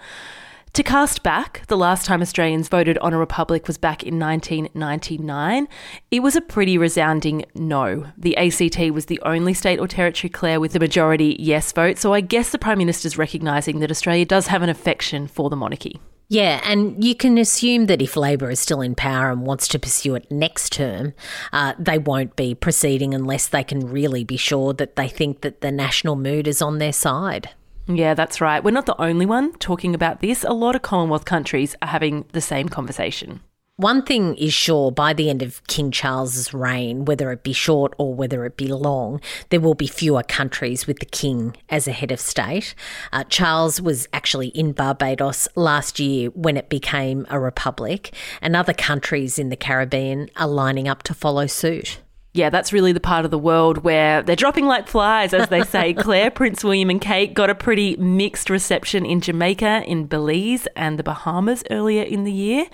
To 0.74 0.82
cast 0.82 1.22
back, 1.22 1.64
the 1.68 1.76
last 1.76 2.04
time 2.04 2.20
Australians 2.20 2.66
voted 2.66 2.98
on 2.98 3.14
a 3.14 3.16
republic 3.16 3.68
was 3.68 3.78
back 3.78 4.02
in 4.02 4.18
1999. 4.18 5.68
It 6.10 6.18
was 6.18 6.34
a 6.34 6.40
pretty 6.40 6.76
resounding 6.76 7.44
no. 7.54 8.08
The 8.18 8.36
ACT 8.36 8.92
was 8.92 9.06
the 9.06 9.20
only 9.20 9.54
state 9.54 9.78
or 9.78 9.86
territory, 9.86 10.30
Claire, 10.30 10.58
with 10.58 10.72
the 10.72 10.80
majority 10.80 11.36
yes 11.38 11.70
vote, 11.70 11.98
so 11.98 12.12
I 12.12 12.22
guess 12.22 12.50
the 12.50 12.58
Prime 12.58 12.78
Minister's 12.78 13.16
recognising 13.16 13.78
that 13.78 13.90
Australia 13.92 14.24
does 14.24 14.48
have 14.48 14.62
an 14.62 14.68
affection 14.68 15.28
for 15.28 15.48
the 15.48 15.54
monarchy. 15.54 16.00
Yeah, 16.28 16.60
and 16.64 17.04
you 17.04 17.14
can 17.14 17.38
assume 17.38 17.86
that 17.86 18.02
if 18.02 18.16
Labor 18.16 18.50
is 18.50 18.58
still 18.58 18.80
in 18.80 18.96
power 18.96 19.30
and 19.30 19.46
wants 19.46 19.68
to 19.68 19.78
pursue 19.78 20.16
it 20.16 20.28
next 20.28 20.72
term, 20.72 21.14
uh, 21.52 21.74
they 21.78 21.98
won't 21.98 22.34
be 22.34 22.52
proceeding 22.52 23.14
unless 23.14 23.46
they 23.46 23.62
can 23.62 23.78
really 23.78 24.24
be 24.24 24.36
sure 24.36 24.72
that 24.72 24.96
they 24.96 25.06
think 25.06 25.42
that 25.42 25.60
the 25.60 25.70
national 25.70 26.16
mood 26.16 26.48
is 26.48 26.60
on 26.60 26.78
their 26.78 26.92
side. 26.92 27.50
Yeah, 27.86 28.14
that's 28.14 28.40
right. 28.40 28.64
We're 28.64 28.70
not 28.70 28.86
the 28.86 29.00
only 29.00 29.26
one 29.26 29.52
talking 29.54 29.94
about 29.94 30.20
this. 30.20 30.42
A 30.44 30.52
lot 30.52 30.74
of 30.74 30.82
Commonwealth 30.82 31.24
countries 31.24 31.76
are 31.82 31.88
having 31.88 32.24
the 32.32 32.40
same 32.40 32.68
conversation. 32.68 33.40
One 33.76 34.04
thing 34.04 34.36
is 34.36 34.54
sure 34.54 34.92
by 34.92 35.14
the 35.14 35.28
end 35.28 35.42
of 35.42 35.60
King 35.66 35.90
Charles's 35.90 36.54
reign, 36.54 37.06
whether 37.06 37.32
it 37.32 37.42
be 37.42 37.52
short 37.52 37.92
or 37.98 38.14
whether 38.14 38.44
it 38.44 38.56
be 38.56 38.68
long, 38.68 39.20
there 39.50 39.60
will 39.60 39.74
be 39.74 39.88
fewer 39.88 40.22
countries 40.22 40.86
with 40.86 41.00
the 41.00 41.06
king 41.06 41.56
as 41.68 41.88
a 41.88 41.92
head 41.92 42.12
of 42.12 42.20
state. 42.20 42.76
Uh, 43.12 43.24
Charles 43.24 43.80
was 43.80 44.06
actually 44.12 44.48
in 44.48 44.70
Barbados 44.70 45.48
last 45.56 45.98
year 45.98 46.30
when 46.30 46.56
it 46.56 46.68
became 46.68 47.26
a 47.28 47.40
republic, 47.40 48.14
and 48.40 48.54
other 48.54 48.72
countries 48.72 49.40
in 49.40 49.48
the 49.48 49.56
Caribbean 49.56 50.30
are 50.36 50.46
lining 50.46 50.86
up 50.86 51.02
to 51.02 51.12
follow 51.12 51.48
suit 51.48 51.98
yeah, 52.34 52.50
that's 52.50 52.72
really 52.72 52.90
the 52.90 52.98
part 52.98 53.24
of 53.24 53.30
the 53.30 53.38
world 53.38 53.78
where 53.78 54.20
they're 54.20 54.34
dropping 54.34 54.66
like 54.66 54.88
flies, 54.88 55.32
as 55.32 55.48
they 55.50 55.62
say. 55.62 55.94
Claire, 55.94 56.32
Prince 56.32 56.64
William, 56.64 56.90
and 56.90 57.00
Kate 57.00 57.32
got 57.32 57.48
a 57.48 57.54
pretty 57.54 57.96
mixed 57.96 58.50
reception 58.50 59.06
in 59.06 59.20
Jamaica, 59.20 59.84
in 59.86 60.06
Belize, 60.06 60.66
and 60.74 60.98
the 60.98 61.04
Bahamas 61.04 61.62
earlier 61.70 62.02
in 62.02 62.24
the 62.24 62.32
year. 62.32 62.66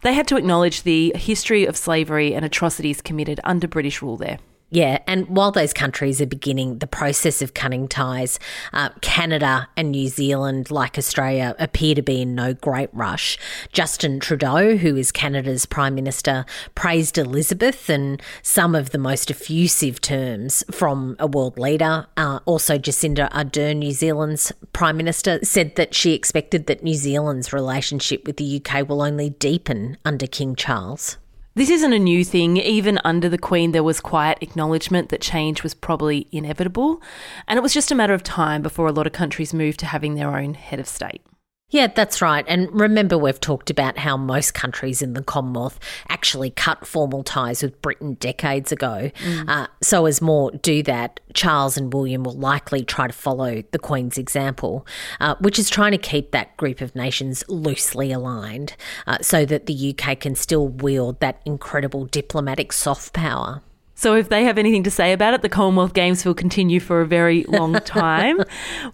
They 0.00 0.14
had 0.14 0.26
to 0.28 0.38
acknowledge 0.38 0.82
the 0.82 1.12
history 1.14 1.66
of 1.66 1.76
slavery 1.76 2.34
and 2.34 2.42
atrocities 2.42 3.02
committed 3.02 3.38
under 3.44 3.68
British 3.68 4.00
rule 4.00 4.16
there. 4.16 4.38
Yeah, 4.72 5.00
and 5.06 5.28
while 5.28 5.52
those 5.52 5.74
countries 5.74 6.22
are 6.22 6.26
beginning 6.26 6.78
the 6.78 6.86
process 6.86 7.42
of 7.42 7.52
cutting 7.52 7.88
ties, 7.88 8.40
uh, 8.72 8.88
Canada 9.02 9.68
and 9.76 9.90
New 9.90 10.08
Zealand, 10.08 10.70
like 10.70 10.96
Australia, 10.96 11.54
appear 11.58 11.94
to 11.94 12.00
be 12.00 12.22
in 12.22 12.34
no 12.34 12.54
great 12.54 12.88
rush. 12.94 13.36
Justin 13.74 14.18
Trudeau, 14.18 14.78
who 14.78 14.96
is 14.96 15.12
Canada's 15.12 15.66
Prime 15.66 15.94
Minister, 15.94 16.46
praised 16.74 17.18
Elizabeth 17.18 17.90
and 17.90 18.22
some 18.40 18.74
of 18.74 18.92
the 18.92 18.98
most 18.98 19.30
effusive 19.30 20.00
terms 20.00 20.64
from 20.70 21.16
a 21.18 21.26
world 21.26 21.58
leader. 21.58 22.06
Uh, 22.16 22.40
also, 22.46 22.78
Jacinda 22.78 23.30
Ardern, 23.30 23.76
New 23.76 23.92
Zealand's 23.92 24.52
Prime 24.72 24.96
Minister, 24.96 25.38
said 25.42 25.76
that 25.76 25.94
she 25.94 26.14
expected 26.14 26.66
that 26.66 26.82
New 26.82 26.94
Zealand's 26.94 27.52
relationship 27.52 28.26
with 28.26 28.38
the 28.38 28.62
UK 28.64 28.88
will 28.88 29.02
only 29.02 29.28
deepen 29.28 29.98
under 30.06 30.26
King 30.26 30.56
Charles. 30.56 31.18
This 31.54 31.68
isn't 31.68 31.92
a 31.92 31.98
new 31.98 32.24
thing. 32.24 32.56
Even 32.56 32.98
under 33.04 33.28
the 33.28 33.36
Queen, 33.36 33.72
there 33.72 33.82
was 33.82 34.00
quiet 34.00 34.38
acknowledgement 34.40 35.10
that 35.10 35.20
change 35.20 35.62
was 35.62 35.74
probably 35.74 36.26
inevitable. 36.32 37.02
And 37.46 37.58
it 37.58 37.62
was 37.62 37.74
just 37.74 37.90
a 37.90 37.94
matter 37.94 38.14
of 38.14 38.22
time 38.22 38.62
before 38.62 38.86
a 38.86 38.92
lot 38.92 39.06
of 39.06 39.12
countries 39.12 39.52
moved 39.52 39.78
to 39.80 39.86
having 39.86 40.14
their 40.14 40.34
own 40.34 40.54
head 40.54 40.80
of 40.80 40.88
state. 40.88 41.20
Yeah, 41.72 41.86
that's 41.86 42.20
right. 42.20 42.44
And 42.46 42.68
remember, 42.78 43.16
we've 43.16 43.40
talked 43.40 43.70
about 43.70 43.96
how 43.96 44.18
most 44.18 44.52
countries 44.52 45.00
in 45.00 45.14
the 45.14 45.22
Commonwealth 45.22 45.80
actually 46.10 46.50
cut 46.50 46.86
formal 46.86 47.22
ties 47.22 47.62
with 47.62 47.80
Britain 47.80 48.14
decades 48.20 48.72
ago. 48.72 49.10
Mm. 49.24 49.48
Uh, 49.48 49.66
so, 49.80 50.04
as 50.04 50.20
more 50.20 50.50
do 50.50 50.82
that, 50.82 51.20
Charles 51.32 51.78
and 51.78 51.92
William 51.92 52.24
will 52.24 52.36
likely 52.36 52.84
try 52.84 53.06
to 53.06 53.12
follow 53.12 53.64
the 53.70 53.78
Queen's 53.78 54.18
example, 54.18 54.86
uh, 55.18 55.34
which 55.40 55.58
is 55.58 55.70
trying 55.70 55.92
to 55.92 55.98
keep 55.98 56.30
that 56.32 56.54
group 56.58 56.82
of 56.82 56.94
nations 56.94 57.42
loosely 57.48 58.12
aligned 58.12 58.76
uh, 59.06 59.16
so 59.22 59.46
that 59.46 59.64
the 59.64 59.96
UK 59.96 60.20
can 60.20 60.34
still 60.34 60.68
wield 60.68 61.20
that 61.20 61.40
incredible 61.46 62.04
diplomatic 62.04 62.74
soft 62.74 63.14
power. 63.14 63.62
So 64.02 64.16
if 64.16 64.28
they 64.30 64.42
have 64.42 64.58
anything 64.58 64.82
to 64.82 64.90
say 64.90 65.12
about 65.12 65.32
it, 65.32 65.42
the 65.42 65.48
Commonwealth 65.48 65.94
Games 65.94 66.24
will 66.24 66.34
continue 66.34 66.80
for 66.80 67.02
a 67.02 67.06
very 67.06 67.44
long 67.44 67.74
time. 67.84 68.42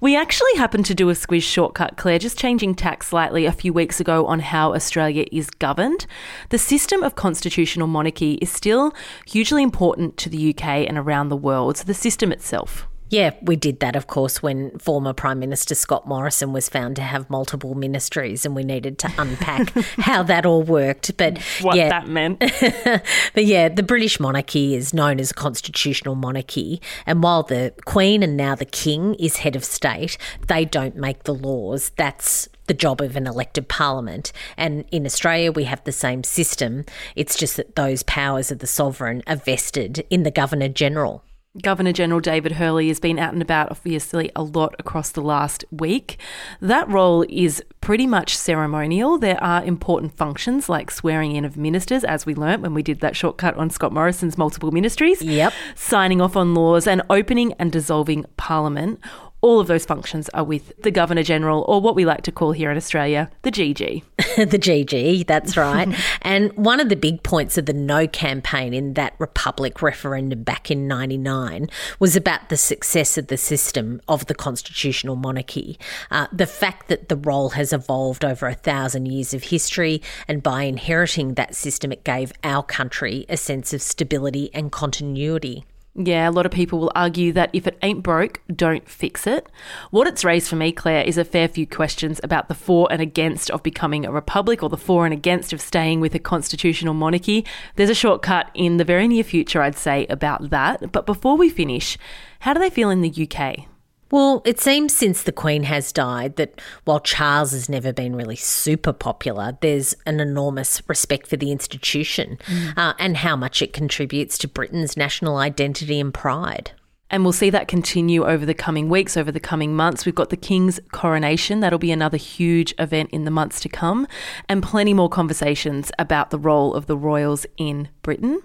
we 0.02 0.14
actually 0.14 0.54
happened 0.56 0.84
to 0.84 0.94
do 0.94 1.08
a 1.08 1.14
squiz 1.14 1.44
shortcut, 1.44 1.96
Claire, 1.96 2.18
just 2.18 2.38
changing 2.38 2.74
tack 2.74 3.02
slightly 3.02 3.46
a 3.46 3.52
few 3.52 3.72
weeks 3.72 4.00
ago 4.00 4.26
on 4.26 4.40
how 4.40 4.74
Australia 4.74 5.24
is 5.32 5.48
governed. 5.48 6.04
The 6.50 6.58
system 6.58 7.02
of 7.02 7.14
constitutional 7.14 7.86
monarchy 7.86 8.34
is 8.42 8.52
still 8.52 8.94
hugely 9.26 9.62
important 9.62 10.18
to 10.18 10.28
the 10.28 10.50
UK 10.50 10.86
and 10.86 10.98
around 10.98 11.30
the 11.30 11.36
world, 11.36 11.78
so 11.78 11.84
the 11.84 11.94
system 11.94 12.30
itself. 12.30 12.86
Yeah, 13.10 13.30
we 13.40 13.56
did 13.56 13.80
that, 13.80 13.96
of 13.96 14.06
course, 14.06 14.42
when 14.42 14.78
former 14.78 15.12
Prime 15.12 15.38
Minister 15.38 15.74
Scott 15.74 16.06
Morrison 16.06 16.52
was 16.52 16.68
found 16.68 16.96
to 16.96 17.02
have 17.02 17.30
multiple 17.30 17.74
ministries, 17.74 18.44
and 18.44 18.54
we 18.54 18.64
needed 18.64 18.98
to 18.98 19.12
unpack 19.18 19.70
how 19.98 20.22
that 20.24 20.44
all 20.44 20.62
worked. 20.62 21.16
But 21.16 21.38
what 21.60 21.76
yeah, 21.76 21.88
that 21.88 22.08
meant. 22.08 22.38
but 23.34 23.44
yeah, 23.44 23.68
the 23.68 23.82
British 23.82 24.20
monarchy 24.20 24.74
is 24.74 24.92
known 24.92 25.20
as 25.20 25.30
a 25.30 25.34
constitutional 25.34 26.14
monarchy, 26.14 26.82
and 27.06 27.22
while 27.22 27.42
the 27.42 27.72
Queen 27.86 28.22
and 28.22 28.36
now 28.36 28.54
the 28.54 28.64
King 28.64 29.14
is 29.14 29.38
head 29.38 29.56
of 29.56 29.64
state, 29.64 30.18
they 30.46 30.64
don't 30.64 30.96
make 30.96 31.24
the 31.24 31.34
laws. 31.34 31.90
That's 31.96 32.48
the 32.66 32.74
job 32.74 33.00
of 33.00 33.16
an 33.16 33.26
elected 33.26 33.68
parliament. 33.68 34.30
And 34.56 34.84
in 34.92 35.06
Australia, 35.06 35.50
we 35.50 35.64
have 35.64 35.82
the 35.84 35.92
same 35.92 36.22
system. 36.22 36.84
It's 37.16 37.36
just 37.36 37.56
that 37.56 37.76
those 37.76 38.02
powers 38.02 38.52
of 38.52 38.58
the 38.58 38.66
sovereign 38.66 39.22
are 39.26 39.36
vested 39.36 40.06
in 40.10 40.22
the 40.22 40.30
Governor 40.30 40.68
General. 40.68 41.24
Governor 41.62 41.92
General 41.92 42.20
David 42.20 42.52
Hurley 42.52 42.88
has 42.88 43.00
been 43.00 43.18
out 43.18 43.32
and 43.32 43.42
about, 43.42 43.70
obviously, 43.70 44.30
a 44.36 44.42
lot 44.42 44.74
across 44.78 45.10
the 45.10 45.22
last 45.22 45.64
week. 45.70 46.18
That 46.60 46.88
role 46.88 47.24
is 47.28 47.62
pretty 47.80 48.06
much 48.06 48.36
ceremonial. 48.36 49.18
There 49.18 49.42
are 49.42 49.64
important 49.64 50.16
functions 50.16 50.68
like 50.68 50.90
swearing 50.90 51.32
in 51.32 51.44
of 51.44 51.56
ministers, 51.56 52.04
as 52.04 52.26
we 52.26 52.34
learnt 52.34 52.62
when 52.62 52.74
we 52.74 52.82
did 52.82 53.00
that 53.00 53.16
shortcut 53.16 53.56
on 53.56 53.70
Scott 53.70 53.92
Morrison's 53.92 54.36
multiple 54.38 54.70
ministries. 54.70 55.22
Yep. 55.22 55.52
Signing 55.74 56.20
off 56.20 56.36
on 56.36 56.54
laws 56.54 56.86
and 56.86 57.02
opening 57.08 57.54
and 57.54 57.72
dissolving 57.72 58.26
Parliament 58.36 59.00
all 59.40 59.60
of 59.60 59.68
those 59.68 59.84
functions 59.84 60.28
are 60.30 60.44
with 60.44 60.72
the 60.82 60.90
Governor 60.90 61.22
General, 61.22 61.64
or 61.68 61.80
what 61.80 61.94
we 61.94 62.04
like 62.04 62.22
to 62.22 62.32
call 62.32 62.52
here 62.52 62.70
in 62.70 62.76
Australia, 62.76 63.30
the 63.42 63.52
GG. 63.52 64.02
the 64.36 64.58
GG, 64.58 65.26
that's 65.26 65.56
right. 65.56 65.88
and 66.22 66.52
one 66.54 66.80
of 66.80 66.88
the 66.88 66.96
big 66.96 67.22
points 67.22 67.56
of 67.56 67.66
the 67.66 67.72
No 67.72 68.08
campaign 68.08 68.74
in 68.74 68.94
that 68.94 69.14
Republic 69.18 69.80
referendum 69.80 70.42
back 70.42 70.70
in 70.70 70.88
99 70.88 71.70
was 72.00 72.16
about 72.16 72.48
the 72.48 72.56
success 72.56 73.16
of 73.16 73.28
the 73.28 73.36
system 73.36 74.00
of 74.08 74.26
the 74.26 74.34
constitutional 74.34 75.14
monarchy. 75.14 75.78
Uh, 76.10 76.26
the 76.32 76.46
fact 76.46 76.88
that 76.88 77.08
the 77.08 77.16
role 77.16 77.50
has 77.50 77.72
evolved 77.72 78.24
over 78.24 78.48
a 78.48 78.54
thousand 78.54 79.06
years 79.06 79.32
of 79.32 79.44
history, 79.44 80.02
and 80.26 80.42
by 80.42 80.64
inheriting 80.64 81.34
that 81.34 81.54
system, 81.54 81.92
it 81.92 82.02
gave 82.02 82.32
our 82.42 82.62
country 82.62 83.24
a 83.28 83.36
sense 83.36 83.72
of 83.72 83.80
stability 83.82 84.50
and 84.52 84.72
continuity. 84.72 85.64
Yeah, 86.00 86.28
a 86.28 86.30
lot 86.30 86.46
of 86.46 86.52
people 86.52 86.78
will 86.78 86.92
argue 86.94 87.32
that 87.32 87.50
if 87.52 87.66
it 87.66 87.76
ain't 87.82 88.04
broke, 88.04 88.40
don't 88.54 88.88
fix 88.88 89.26
it. 89.26 89.48
What 89.90 90.06
it's 90.06 90.24
raised 90.24 90.48
for 90.48 90.54
me, 90.54 90.70
Claire, 90.70 91.02
is 91.02 91.18
a 91.18 91.24
fair 91.24 91.48
few 91.48 91.66
questions 91.66 92.20
about 92.22 92.46
the 92.46 92.54
for 92.54 92.86
and 92.92 93.02
against 93.02 93.50
of 93.50 93.64
becoming 93.64 94.06
a 94.06 94.12
republic 94.12 94.62
or 94.62 94.68
the 94.68 94.76
for 94.76 95.04
and 95.04 95.12
against 95.12 95.52
of 95.52 95.60
staying 95.60 95.98
with 95.98 96.14
a 96.14 96.20
constitutional 96.20 96.94
monarchy. 96.94 97.44
There's 97.74 97.90
a 97.90 97.96
shortcut 97.96 98.48
in 98.54 98.76
the 98.76 98.84
very 98.84 99.08
near 99.08 99.24
future, 99.24 99.60
I'd 99.60 99.76
say, 99.76 100.06
about 100.08 100.50
that. 100.50 100.92
But 100.92 101.04
before 101.04 101.36
we 101.36 101.50
finish, 101.50 101.98
how 102.40 102.54
do 102.54 102.60
they 102.60 102.70
feel 102.70 102.90
in 102.90 103.00
the 103.00 103.28
UK? 103.28 103.66
Well, 104.10 104.40
it 104.46 104.58
seems 104.58 104.96
since 104.96 105.22
the 105.22 105.32
Queen 105.32 105.64
has 105.64 105.92
died 105.92 106.36
that 106.36 106.62
while 106.84 107.00
Charles 107.00 107.52
has 107.52 107.68
never 107.68 107.92
been 107.92 108.16
really 108.16 108.36
super 108.36 108.92
popular, 108.94 109.58
there's 109.60 109.94
an 110.06 110.18
enormous 110.18 110.82
respect 110.88 111.26
for 111.26 111.36
the 111.36 111.52
institution 111.52 112.38
mm. 112.46 112.78
uh, 112.78 112.94
and 112.98 113.18
how 113.18 113.36
much 113.36 113.60
it 113.60 113.74
contributes 113.74 114.38
to 114.38 114.48
Britain's 114.48 114.96
national 114.96 115.36
identity 115.36 116.00
and 116.00 116.14
pride. 116.14 116.72
And 117.10 117.22
we'll 117.22 117.32
see 117.32 117.50
that 117.50 117.68
continue 117.68 118.24
over 118.24 118.46
the 118.46 118.54
coming 118.54 118.88
weeks, 118.88 119.16
over 119.16 119.30
the 119.30 119.40
coming 119.40 119.74
months. 119.74 120.06
We've 120.06 120.14
got 120.14 120.30
the 120.30 120.36
King's 120.36 120.80
coronation. 120.92 121.60
That'll 121.60 121.78
be 121.78 121.92
another 121.92 122.18
huge 122.18 122.74
event 122.78 123.10
in 123.12 123.24
the 123.24 123.30
months 123.30 123.60
to 123.60 123.68
come, 123.68 124.06
and 124.48 124.62
plenty 124.62 124.94
more 124.94 125.08
conversations 125.08 125.90
about 125.98 126.30
the 126.30 126.38
role 126.38 126.74
of 126.74 126.86
the 126.86 126.96
royals 126.96 127.46
in 127.56 127.88
Britain. 128.02 128.42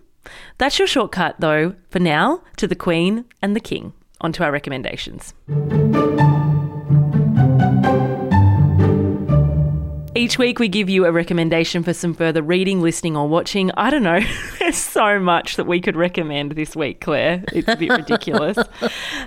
That's 0.58 0.80
your 0.80 0.88
shortcut, 0.88 1.40
though, 1.40 1.76
for 1.90 2.00
now, 2.00 2.42
to 2.58 2.68
the 2.68 2.76
Queen 2.76 3.26
and 3.42 3.54
the 3.54 3.60
King 3.60 3.94
onto 4.22 4.44
our 4.44 4.52
recommendations. 4.52 5.34
Each 10.16 10.38
week, 10.38 10.60
we 10.60 10.68
give 10.68 10.90
you 10.90 11.06
a 11.06 11.12
recommendation 11.12 11.82
for 11.82 11.92
some 11.92 12.14
further 12.14 12.44
reading, 12.44 12.82
listening, 12.82 13.18
or 13.18 13.28
watching. 13.28 13.72
I 13.76 13.90
don't 13.90 14.04
know. 14.04 14.20
There's 14.60 14.78
so 14.78 15.20
much 15.20 15.56
that 15.56 15.66
we 15.66 15.82
could 15.82 15.96
recommend 15.96 16.52
this 16.52 16.76
week, 16.76 17.02
Claire. 17.02 17.44
It's 17.52 17.68
a 17.68 17.76
bit 17.76 17.90
ridiculous. 17.98 18.58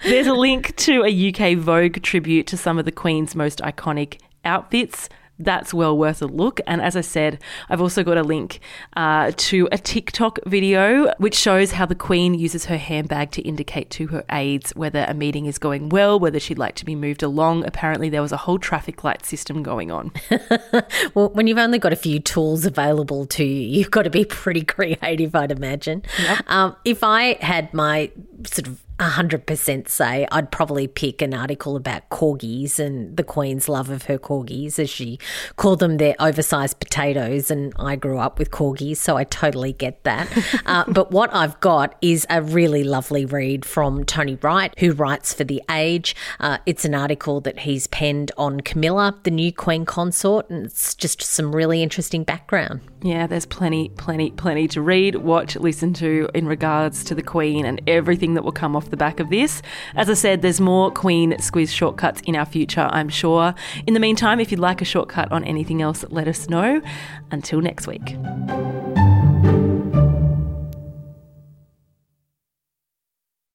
There's 0.05 0.29
a 0.29 0.33
link 0.33 0.77
to 0.77 1.03
a 1.05 1.33
UK 1.33 1.59
Vogue 1.59 2.03
tribute 2.03 2.47
to 2.47 2.57
some 2.57 2.79
of 2.79 2.85
the 2.85 2.93
Queen's 2.93 3.35
most 3.35 3.59
iconic 3.59 4.21
outfits 4.45 5.09
that's 5.39 5.75
well 5.75 5.97
worth 5.97 6.23
a 6.23 6.27
look. 6.27 6.61
And 6.67 6.81
as 6.81 6.97
I 6.97 7.01
said, 7.01 7.43
I've 7.69 7.81
also 7.81 8.03
got 8.03 8.17
a 8.17 8.23
link 8.23 8.61
uh, 8.97 9.33
to 9.37 9.69
a 9.73 9.79
TikTok 9.79 10.39
video 10.47 11.13
which 11.19 11.35
shows 11.35 11.73
how 11.73 11.87
the 11.87 11.95
Queen 11.95 12.35
uses 12.35 12.67
her 12.67 12.79
handbag 12.79 13.31
to 13.33 13.43
indicate 13.43 13.91
to 13.91 14.09
her 14.09 14.25
aides 14.31 14.75
whether 14.75 15.05
a 15.09 15.15
meeting 15.15 15.47
is 15.47 15.59
going 15.59 15.89
well, 15.89 16.19
whether 16.19 16.41
she'd 16.41 16.59
like 16.59 16.75
to 16.77 16.85
be 16.85 16.95
moved 16.95 17.23
along. 17.23 17.65
Apparently, 17.67 18.09
there 18.09 18.23
was 18.23 18.33
a 18.33 18.37
whole 18.37 18.59
traffic 18.59 19.05
light 19.05 19.25
system 19.25 19.63
going 19.63 19.91
on. 19.91 20.13
well, 21.15 21.31
when 21.31 21.47
you've 21.47 21.59
only 21.59 21.79
got 21.79 21.93
a 21.93 21.97
few 21.97 22.19
tools 22.19 22.65
available 22.65 23.27
to 23.27 23.45
you, 23.45 23.79
you've 23.79 23.91
got 23.91 24.03
to 24.03 24.11
be 24.11 24.25
pretty 24.25 24.63
creative, 24.65 25.35
I'd 25.35 25.51
imagine. 25.51 26.03
Yep. 26.19 26.51
Um, 26.51 26.77
if 26.85 27.05
I 27.05 27.35
had 27.45 27.73
my 27.75 28.11
sort 28.45 28.69
of 28.69 28.81
100% 28.99 29.89
say 29.89 30.27
I'd 30.33 30.51
probably 30.51 30.87
pick 30.87 31.21
an 31.21 31.35
article 31.35 31.77
about 31.77 32.09
corgis 32.09 32.79
and 32.79 33.17
the 33.17 33.23
Queen's 33.23 33.69
love 33.69 33.91
of 33.91 34.05
her 34.05 34.19
corgis, 34.19 34.79
as 34.79 34.89
she 34.89 35.19
called 35.57 35.81
them 35.81 35.99
their 35.99 36.15
oversized 36.19 36.81
potatoes. 36.81 37.51
And 37.51 37.73
I 37.79 37.97
grew 37.97 38.19
up 38.19 38.39
with 38.39 38.51
corgis, 38.51 38.97
so 38.97 39.17
I 39.17 39.25
totally 39.25 39.73
get 39.73 40.03
that. 40.05 40.29
uh, 40.67 40.85
but 40.89 41.11
what 41.11 41.33
I've 41.35 41.59
got 41.61 41.97
is 42.01 42.27
a 42.31 42.41
really 42.41 42.85
lovely 42.85 43.27
read 43.27 43.65
from 43.65 44.05
Tony 44.05 44.37
Wright, 44.41 44.73
who 44.79 44.93
writes 44.93 45.35
for 45.35 45.45
The 45.45 45.63
Age. 45.71 46.17
Uh, 46.41 46.59
it's 46.65 46.85
an 46.85 46.95
article 46.95 47.41
that 47.43 47.61
he's 47.61 47.87
penned 47.87 48.33
on 48.39 48.61
Camilla, 48.61 49.19
the 49.25 49.31
new 49.31 49.53
Queen 49.53 49.85
consort, 49.85 50.49
and 50.49 50.67
it's 50.67 50.95
just 50.95 51.23
some 51.23 51.55
really 51.55 51.83
interesting 51.83 52.25
background. 52.25 52.81
Yeah, 53.03 53.27
there's 53.27 53.47
plenty, 53.47 53.91
plenty, 53.91 54.31
plenty 54.31 54.67
to 54.69 54.81
read, 54.81 55.17
watch, 55.17 55.55
listen 55.57 55.93
to 55.95 56.29
in 56.35 56.47
regards 56.47 57.05
to 57.05 57.15
the 57.15 57.23
Queen 57.23 57.65
and 57.65 57.81
everything 57.87 58.35
that 58.35 58.43
will 58.43 58.53
come 58.53 58.75
off 58.87 58.91
the 58.91 58.97
back 58.97 59.21
of 59.21 59.31
this. 59.31 59.63
As 59.95 60.09
I 60.09 60.15
said, 60.15 60.43
there's 60.43 60.61
more 60.61 60.91
Queen 60.91 61.33
Squiz 61.33 61.71
shortcuts 61.71 62.23
in 62.25 62.37
our 62.37 62.47
future, 62.47 62.89
I'm 62.91 63.09
sure. 63.09 63.55
In 63.87 63.95
the 63.95 64.01
meantime, 64.01 64.41
if 64.41 64.51
you'd 64.51 64.61
like 64.61 64.81
a 64.81 64.85
shortcut 64.85 65.31
on 65.33 65.45
anything 65.45 65.83
else, 65.83 66.05
let 66.09 66.29
us 66.29 66.49
know. 66.49 66.81
Until 67.31 67.61
next 67.61 67.87
week. 67.87 68.17